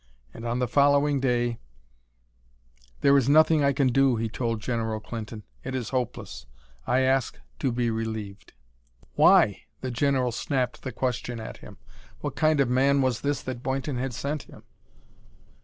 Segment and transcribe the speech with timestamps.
[0.33, 1.59] And on the following day
[3.01, 5.43] "There is nothing I can do," he told General Clinton.
[5.63, 6.47] "It is hopeless.
[6.87, 8.53] I ask to be relieved."
[9.13, 11.77] "Why?" The general snapped the question at him.
[12.21, 14.63] What kind of man was this that Boynton had sent him?